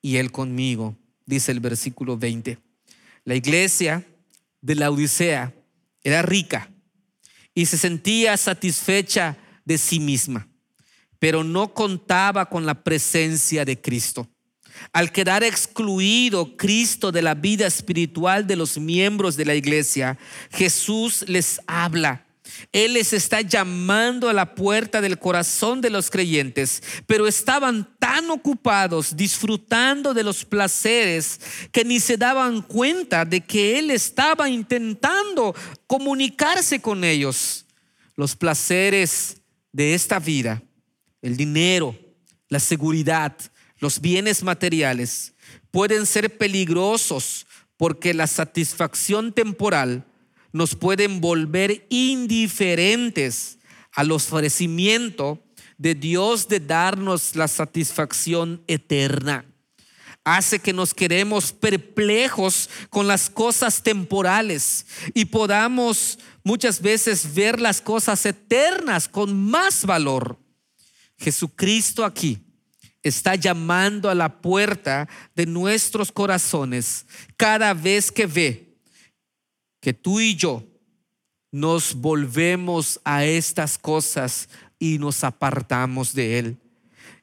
y 0.00 0.18
Él 0.18 0.30
conmigo 0.30 0.96
dice 1.28 1.52
el 1.52 1.60
versículo 1.60 2.16
20. 2.16 2.58
La 3.24 3.34
iglesia 3.34 4.04
de 4.62 4.74
la 4.74 4.90
Odisea 4.90 5.54
era 6.02 6.22
rica 6.22 6.70
y 7.54 7.66
se 7.66 7.76
sentía 7.76 8.36
satisfecha 8.38 9.36
de 9.66 9.76
sí 9.76 10.00
misma, 10.00 10.48
pero 11.18 11.44
no 11.44 11.74
contaba 11.74 12.48
con 12.48 12.64
la 12.64 12.82
presencia 12.82 13.66
de 13.66 13.78
Cristo. 13.78 14.26
Al 14.92 15.12
quedar 15.12 15.44
excluido 15.44 16.56
Cristo 16.56 17.12
de 17.12 17.20
la 17.20 17.34
vida 17.34 17.66
espiritual 17.66 18.46
de 18.46 18.56
los 18.56 18.78
miembros 18.78 19.36
de 19.36 19.44
la 19.44 19.54
iglesia, 19.54 20.16
Jesús 20.50 21.26
les 21.28 21.60
habla 21.66 22.24
él 22.72 22.94
les 22.94 23.12
está 23.12 23.40
llamando 23.40 24.28
a 24.28 24.32
la 24.32 24.54
puerta 24.54 25.00
del 25.00 25.18
corazón 25.18 25.80
de 25.80 25.90
los 25.90 26.10
creyentes, 26.10 26.82
pero 27.06 27.26
estaban 27.26 27.88
tan 27.98 28.30
ocupados 28.30 29.16
disfrutando 29.16 30.14
de 30.14 30.22
los 30.22 30.44
placeres 30.44 31.40
que 31.72 31.84
ni 31.84 32.00
se 32.00 32.16
daban 32.16 32.62
cuenta 32.62 33.24
de 33.24 33.40
que 33.40 33.78
Él 33.78 33.90
estaba 33.90 34.48
intentando 34.48 35.54
comunicarse 35.86 36.80
con 36.80 37.04
ellos. 37.04 37.64
Los 38.16 38.34
placeres 38.34 39.36
de 39.72 39.94
esta 39.94 40.18
vida, 40.18 40.62
el 41.22 41.36
dinero, 41.36 41.96
la 42.48 42.60
seguridad, 42.60 43.36
los 43.78 44.00
bienes 44.00 44.42
materiales, 44.42 45.34
pueden 45.70 46.06
ser 46.06 46.36
peligrosos 46.36 47.46
porque 47.76 48.12
la 48.12 48.26
satisfacción 48.26 49.32
temporal 49.32 50.04
nos 50.52 50.74
pueden 50.74 51.20
volver 51.20 51.86
indiferentes 51.88 53.58
al 53.92 54.12
ofrecimiento 54.12 55.42
de 55.76 55.94
Dios 55.94 56.48
de 56.48 56.60
darnos 56.60 57.36
la 57.36 57.48
satisfacción 57.48 58.62
eterna. 58.66 59.44
Hace 60.24 60.58
que 60.58 60.72
nos 60.72 60.92
quedemos 60.92 61.52
perplejos 61.52 62.68
con 62.90 63.06
las 63.06 63.30
cosas 63.30 63.82
temporales 63.82 64.84
y 65.14 65.24
podamos 65.24 66.18
muchas 66.42 66.82
veces 66.82 67.34
ver 67.34 67.60
las 67.60 67.80
cosas 67.80 68.26
eternas 68.26 69.08
con 69.08 69.34
más 69.34 69.86
valor. 69.86 70.38
Jesucristo 71.16 72.04
aquí 72.04 72.38
está 73.02 73.36
llamando 73.36 74.10
a 74.10 74.14
la 74.14 74.40
puerta 74.40 75.08
de 75.34 75.46
nuestros 75.46 76.12
corazones 76.12 77.06
cada 77.36 77.72
vez 77.72 78.12
que 78.12 78.26
ve 78.26 78.67
que 79.80 79.92
tú 79.92 80.20
y 80.20 80.34
yo 80.34 80.64
nos 81.50 81.94
volvemos 81.94 83.00
a 83.04 83.24
estas 83.24 83.78
cosas 83.78 84.48
y 84.78 84.98
nos 84.98 85.24
apartamos 85.24 86.14
de 86.14 86.38
Él. 86.38 86.58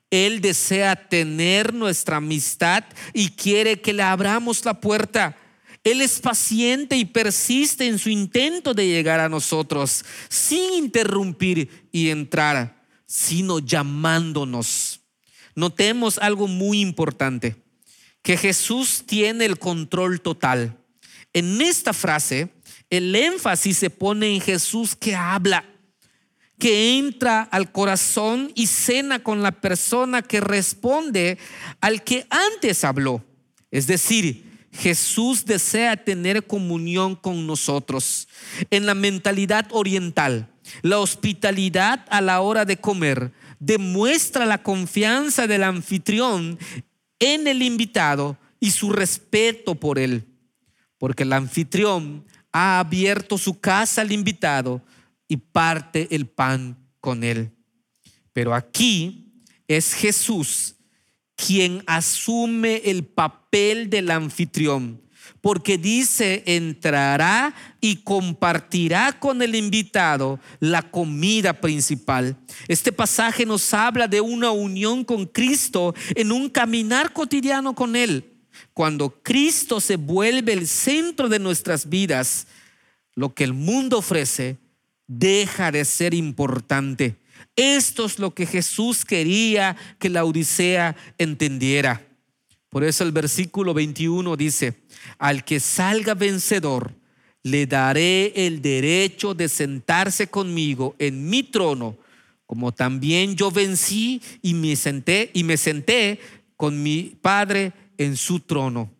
Él 0.09 0.41
desea 0.41 0.95
tener 1.09 1.73
nuestra 1.73 2.17
amistad 2.17 2.83
y 3.13 3.29
quiere 3.29 3.81
que 3.81 3.93
le 3.93 4.03
abramos 4.03 4.63
la 4.63 4.79
puerta. 4.79 5.37
Él 5.83 6.01
es 6.01 6.19
paciente 6.19 6.95
y 6.95 7.05
persiste 7.05 7.87
en 7.87 7.99
su 7.99 8.09
intento 8.09 8.73
de 8.73 8.87
llegar 8.87 9.19
a 9.19 9.29
nosotros 9.29 10.03
sin 10.29 10.73
interrumpir 10.73 11.87
y 11.91 12.09
entrar, 12.09 12.83
sino 13.05 13.59
llamándonos. 13.59 15.01
Notemos 15.53 16.17
algo 16.17 16.47
muy 16.47 16.81
importante, 16.81 17.55
que 18.21 18.35
Jesús 18.35 19.03
tiene 19.05 19.45
el 19.45 19.59
control 19.59 20.21
total. 20.21 20.77
En 21.35 21.61
esta 21.61 21.91
frase, 21.91 22.47
el 22.89 23.13
énfasis 23.13 23.77
se 23.77 23.89
pone 23.89 24.33
en 24.33 24.39
Jesús 24.39 24.95
que 24.95 25.15
habla 25.15 25.65
que 26.57 26.97
entra 26.97 27.41
al 27.41 27.73
corazón 27.73 28.53
y 28.55 28.67
cena 28.67 29.21
con 29.21 29.43
la 29.43 29.51
persona 29.51 30.21
que 30.21 30.39
responde 30.39 31.37
al 31.81 32.05
que 32.05 32.25
antes 32.29 32.85
habló. 32.85 33.21
Es 33.69 33.85
decir, 33.85 34.45
Jesús 34.71 35.43
desea 35.43 35.97
tener 35.97 36.47
comunión 36.47 37.17
con 37.17 37.45
nosotros. 37.45 38.29
En 38.71 38.85
la 38.85 38.95
mentalidad 38.95 39.67
oriental, 39.71 40.49
la 40.83 40.99
hospitalidad 40.99 42.05
a 42.09 42.21
la 42.21 42.39
hora 42.39 42.63
de 42.63 42.77
comer 42.77 43.33
demuestra 43.59 44.45
la 44.45 44.63
confianza 44.63 45.47
del 45.47 45.63
anfitrión 45.63 46.57
en 47.19 47.47
el 47.47 47.61
invitado 47.61 48.37
y 48.61 48.71
su 48.71 48.93
respeto 48.93 49.75
por 49.75 49.99
él. 49.99 50.25
Porque 50.97 51.23
el 51.23 51.33
anfitrión 51.33 52.25
ha 52.51 52.79
abierto 52.79 53.37
su 53.37 53.59
casa 53.59 54.01
al 54.01 54.11
invitado 54.11 54.81
y 55.27 55.37
parte 55.37 56.07
el 56.11 56.27
pan 56.27 56.77
con 56.99 57.23
él. 57.23 57.51
Pero 58.33 58.53
aquí 58.53 59.41
es 59.67 59.93
Jesús 59.93 60.75
quien 61.35 61.83
asume 61.85 62.81
el 62.85 63.03
papel 63.03 63.89
del 63.89 64.09
anfitrión, 64.09 65.01
porque 65.41 65.77
dice, 65.77 66.43
entrará 66.45 67.53
y 67.81 67.97
compartirá 67.97 69.19
con 69.19 69.41
el 69.41 69.53
invitado 69.53 70.39
la 70.59 70.81
comida 70.81 71.53
principal. 71.53 72.37
Este 72.67 72.91
pasaje 72.91 73.45
nos 73.45 73.73
habla 73.73 74.07
de 74.07 74.21
una 74.21 74.51
unión 74.51 75.03
con 75.03 75.25
Cristo 75.25 75.93
en 76.15 76.31
un 76.31 76.49
caminar 76.49 77.11
cotidiano 77.13 77.75
con 77.75 77.95
Él. 77.95 78.34
Cuando 78.73 79.21
Cristo 79.21 79.79
se 79.79 79.97
vuelve 79.97 80.53
el 80.53 80.67
centro 80.67 81.29
de 81.29 81.39
nuestras 81.39 81.89
vidas, 81.89 82.47
lo 83.15 83.33
que 83.33 83.43
el 83.43 83.53
mundo 83.53 83.99
ofrece 83.99 84.57
deja 85.07 85.71
de 85.71 85.85
ser 85.85 86.13
importante. 86.13 87.15
Esto 87.55 88.05
es 88.05 88.19
lo 88.19 88.33
que 88.33 88.45
Jesús 88.45 89.05
quería 89.05 89.75
que 89.99 90.09
la 90.09 90.25
Odisea 90.25 90.95
entendiera. 91.17 92.05
Por 92.69 92.83
eso 92.83 93.05
el 93.05 93.13
versículo 93.13 93.73
21 93.73 94.35
dice, 94.35 94.75
al 95.17 95.45
que 95.45 95.61
salga 95.61 96.13
vencedor, 96.13 96.93
le 97.43 97.67
daré 97.67 98.33
el 98.47 98.61
derecho 98.61 99.33
de 99.33 99.47
sentarse 99.47 100.27
conmigo 100.27 100.95
en 100.99 101.29
mi 101.29 101.43
trono, 101.43 101.95
como 102.45 102.73
también 102.73 103.35
yo 103.35 103.51
vencí 103.51 104.21
y 104.41 104.55
me 104.55 104.75
senté 104.75 105.29
y 105.33 105.43
me 105.43 105.55
senté 105.55 106.19
con 106.57 106.81
mi 106.83 107.15
Padre 107.21 107.71
en 107.97 108.17
su 108.17 108.39
trono. 108.39 108.91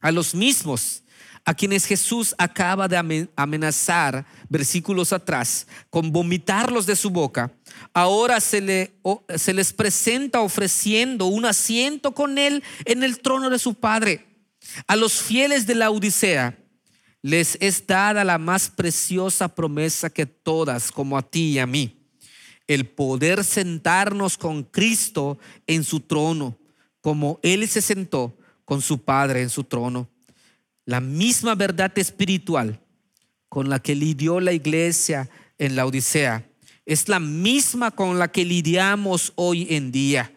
A 0.00 0.10
los 0.10 0.34
mismos 0.34 1.02
a 1.44 1.54
quienes 1.54 1.86
Jesús 1.86 2.34
acaba 2.38 2.86
de 2.86 3.28
amenazar 3.34 4.24
versículos 4.48 5.12
atrás 5.12 5.66
con 5.90 6.12
vomitarlos 6.12 6.86
de 6.86 6.94
su 6.94 7.10
boca, 7.10 7.52
ahora 7.92 8.40
se, 8.40 8.60
le, 8.60 8.92
se 9.36 9.52
les 9.52 9.72
presenta 9.72 10.40
ofreciendo 10.40 11.26
un 11.26 11.44
asiento 11.44 12.12
con 12.12 12.38
él 12.38 12.62
en 12.84 13.02
el 13.02 13.18
trono 13.20 13.50
de 13.50 13.58
su 13.58 13.74
Padre. 13.74 14.26
A 14.86 14.94
los 14.94 15.14
fieles 15.14 15.66
de 15.66 15.74
la 15.74 15.90
Odisea 15.90 16.56
les 17.22 17.56
es 17.60 17.86
dada 17.86 18.22
la 18.22 18.38
más 18.38 18.68
preciosa 18.68 19.48
promesa 19.48 20.10
que 20.10 20.26
todas, 20.26 20.92
como 20.92 21.18
a 21.18 21.22
ti 21.22 21.52
y 21.52 21.58
a 21.58 21.66
mí, 21.66 22.06
el 22.68 22.86
poder 22.86 23.42
sentarnos 23.42 24.38
con 24.38 24.62
Cristo 24.62 25.38
en 25.66 25.82
su 25.82 26.00
trono, 26.00 26.56
como 27.02 27.38
Él 27.42 27.68
se 27.68 27.82
sentó 27.82 28.34
con 28.64 28.80
su 28.80 29.02
Padre 29.02 29.42
en 29.42 29.50
su 29.50 29.64
trono. 29.64 30.08
La 30.86 31.00
misma 31.00 31.54
verdad 31.54 31.92
espiritual 31.98 32.80
con 33.50 33.68
la 33.68 33.80
que 33.80 33.94
lidió 33.94 34.40
la 34.40 34.54
iglesia 34.54 35.28
en 35.58 35.76
la 35.76 35.84
Odisea 35.84 36.48
es 36.86 37.08
la 37.08 37.20
misma 37.20 37.90
con 37.90 38.18
la 38.18 38.28
que 38.28 38.44
lidiamos 38.44 39.32
hoy 39.36 39.66
en 39.70 39.92
día. 39.92 40.32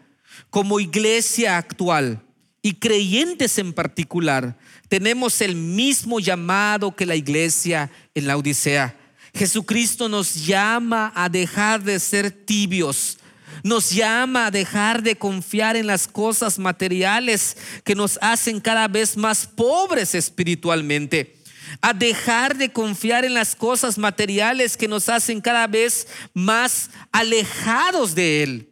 Como 0.49 0.79
iglesia 0.79 1.57
actual 1.57 2.21
y 2.61 2.73
creyentes 2.73 3.57
en 3.57 3.73
particular, 3.73 4.57
tenemos 4.87 5.41
el 5.41 5.55
mismo 5.55 6.19
llamado 6.19 6.95
que 6.95 7.05
la 7.05 7.15
iglesia 7.15 7.91
en 8.13 8.27
la 8.27 8.37
Odisea. 8.37 8.97
Jesucristo 9.33 10.07
nos 10.07 10.45
llama 10.45 11.11
a 11.15 11.29
dejar 11.29 11.83
de 11.83 11.99
ser 11.99 12.31
tibios, 12.31 13.17
nos 13.63 13.91
llama 13.91 14.47
a 14.47 14.51
dejar 14.51 15.01
de 15.01 15.15
confiar 15.15 15.75
en 15.75 15.87
las 15.87 16.07
cosas 16.07 16.59
materiales 16.59 17.57
que 17.83 17.95
nos 17.95 18.19
hacen 18.21 18.59
cada 18.59 18.87
vez 18.87 19.17
más 19.17 19.47
pobres 19.47 20.15
espiritualmente, 20.15 21.37
a 21.81 21.93
dejar 21.93 22.57
de 22.57 22.71
confiar 22.71 23.25
en 23.25 23.33
las 23.33 23.55
cosas 23.55 23.97
materiales 23.97 24.77
que 24.77 24.87
nos 24.87 25.09
hacen 25.09 25.41
cada 25.41 25.67
vez 25.67 26.07
más 26.33 26.89
alejados 27.11 28.15
de 28.15 28.43
Él. 28.43 28.71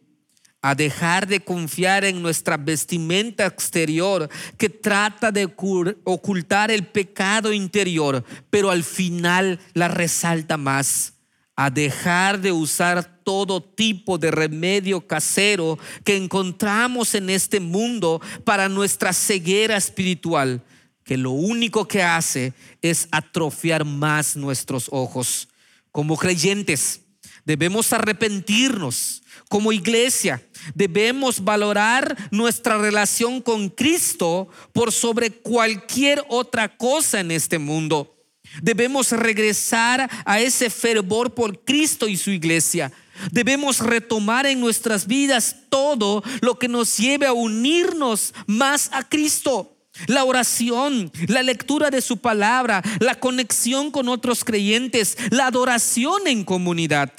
A 0.66 0.76
dejar 0.76 1.28
de 1.28 1.42
confiar 1.42 2.06
en 2.06 2.22
nuestra 2.22 2.56
vestimenta 2.56 3.46
exterior 3.46 4.30
que 4.58 4.70
trata 4.70 5.30
de 5.30 5.54
ocultar 6.06 6.72
el 6.72 6.88
pecado 6.88 7.52
interior, 7.52 8.24
pero 8.50 8.72
al 8.72 8.86
final 8.86 9.60
la 9.74 9.90
resalta 9.90 10.56
más. 10.56 11.16
A 11.58 11.70
dejar 11.70 12.40
de 12.40 12.54
usar 12.54 13.13
todo 13.24 13.62
tipo 13.62 14.18
de 14.18 14.32
remedio 14.32 15.06
casero 15.06 15.80
que 16.04 16.16
encontramos 16.16 17.16
en 17.16 17.30
este 17.30 17.60
mundo 17.60 18.22
para 18.44 18.70
nuestra 18.70 19.14
ceguera 19.14 19.78
espiritual, 19.78 20.62
que 21.04 21.18
lo 21.18 21.32
único 21.32 21.88
que 21.88 22.04
hace 22.04 22.54
es 22.82 23.08
atrofiar 23.12 23.86
más 23.86 24.36
nuestros 24.36 24.88
ojos. 24.92 25.50
Como 25.92 26.18
creyentes, 26.18 27.02
debemos 27.46 27.94
arrepentirnos. 27.94 29.22
Como 29.50 29.72
iglesia, 29.72 30.42
debemos 30.74 31.44
valorar 31.44 32.30
nuestra 32.32 32.78
relación 32.78 33.42
con 33.42 33.70
Cristo 33.70 34.50
por 34.72 34.92
sobre 34.92 35.30
cualquier 35.30 36.24
otra 36.28 36.76
cosa 36.76 37.20
en 37.20 37.30
este 37.30 37.60
mundo. 37.60 38.14
Debemos 38.62 39.12
regresar 39.12 40.10
a 40.26 40.40
ese 40.40 40.70
fervor 40.70 41.34
por 41.34 41.64
Cristo 41.64 42.08
y 42.08 42.18
su 42.18 42.32
iglesia. 42.32 42.92
Debemos 43.32 43.80
retomar 43.80 44.46
en 44.46 44.60
nuestras 44.60 45.08
vidas 45.08 45.56
todo 45.70 46.24
lo 46.42 46.60
que 46.60 46.68
nos 46.68 46.98
lleve 46.98 47.26
a 47.26 47.34
unirnos 47.34 48.34
más 48.48 48.90
a 48.94 49.08
Cristo. 49.08 49.78
La 50.08 50.24
oración, 50.24 51.12
la 51.28 51.44
lectura 51.44 51.92
de 51.92 52.02
su 52.02 52.18
palabra, 52.18 52.82
la 53.00 53.20
conexión 53.20 53.92
con 53.92 54.10
otros 54.10 54.44
creyentes, 54.44 55.18
la 55.30 55.48
adoración 55.48 56.28
en 56.28 56.44
comunidad. 56.44 57.12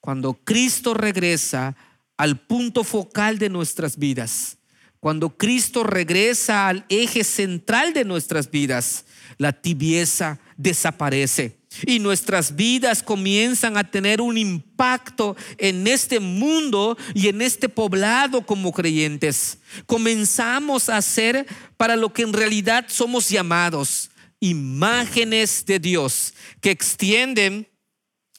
Cuando 0.00 0.34
Cristo 0.34 0.94
regresa 0.94 1.76
al 2.16 2.40
punto 2.40 2.82
focal 2.82 3.38
de 3.38 3.50
nuestras 3.50 3.98
vidas, 3.98 4.56
cuando 5.00 5.36
Cristo 5.36 5.82
regresa 5.84 6.68
al 6.68 6.86
eje 6.88 7.24
central 7.24 7.92
de 7.92 8.04
nuestras 8.04 8.50
vidas, 8.50 9.04
la 9.36 9.52
tibieza 9.52 10.40
desaparece 10.56 11.61
y 11.86 11.98
nuestras 11.98 12.56
vidas 12.56 13.02
comienzan 13.02 13.76
a 13.76 13.90
tener 13.90 14.20
un 14.20 14.38
impacto 14.38 15.36
en 15.58 15.86
este 15.86 16.20
mundo 16.20 16.96
y 17.14 17.28
en 17.28 17.42
este 17.42 17.68
poblado 17.68 18.44
como 18.44 18.72
creyentes. 18.72 19.58
Comenzamos 19.86 20.88
a 20.88 21.00
ser 21.02 21.46
para 21.76 21.96
lo 21.96 22.12
que 22.12 22.22
en 22.22 22.32
realidad 22.32 22.86
somos 22.88 23.28
llamados, 23.28 24.10
imágenes 24.40 25.64
de 25.66 25.78
Dios 25.78 26.34
que 26.60 26.70
extienden 26.70 27.68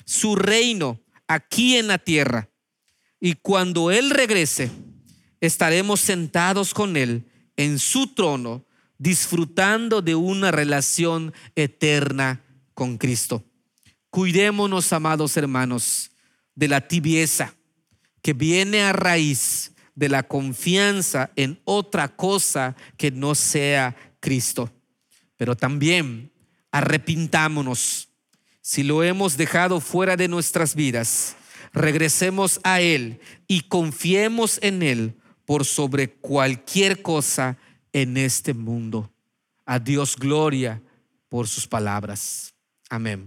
su 0.06 0.36
reino 0.36 1.02
aquí 1.28 1.78
en 1.78 1.88
la 1.88 1.98
tierra. 1.98 2.50
Y 3.20 3.36
cuando 3.36 3.90
Él 3.90 4.10
regrese, 4.10 4.70
estaremos 5.40 6.02
sentados 6.02 6.74
con 6.74 6.98
Él 6.98 7.26
en 7.56 7.80
su 7.80 8.08
trono, 8.08 8.66
disfrutando 8.98 10.02
de 10.02 10.16
una 10.16 10.52
relación 10.52 11.34
eterna 11.56 12.42
con 12.84 12.98
Cristo. 12.98 13.42
Cuidémonos, 14.10 14.92
amados 14.92 15.38
hermanos, 15.38 16.12
de 16.54 16.68
la 16.68 16.86
tibieza 16.86 17.56
que 18.22 18.34
viene 18.34 18.82
a 18.82 18.92
raíz 18.92 19.72
de 19.96 20.10
la 20.10 20.24
confianza 20.24 21.32
en 21.38 21.62
otra 21.64 22.14
cosa 22.14 22.76
que 22.98 23.10
no 23.10 23.36
sea 23.36 23.96
Cristo. 24.20 24.70
Pero 25.38 25.56
también 25.56 26.34
arrepintámonos. 26.72 28.10
Si 28.60 28.84
lo 28.84 29.02
hemos 29.02 29.38
dejado 29.38 29.80
fuera 29.80 30.18
de 30.18 30.28
nuestras 30.28 30.76
vidas, 30.76 31.38
regresemos 31.72 32.60
a 32.66 32.82
Él 32.82 33.22
y 33.48 33.62
confiemos 33.62 34.60
en 34.62 34.84
Él 34.84 35.16
por 35.46 35.64
sobre 35.64 36.16
cualquier 36.16 37.02
cosa 37.02 37.58
en 37.94 38.18
este 38.18 38.54
mundo. 38.54 39.10
A 39.66 39.80
Dios 39.80 40.18
gloria 40.18 40.82
por 41.30 41.48
sus 41.48 41.66
palabras. 41.66 42.53
Amén. 42.98 43.20